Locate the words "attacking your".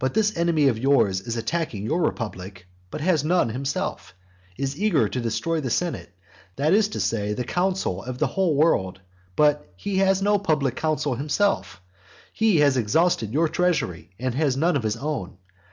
1.36-2.00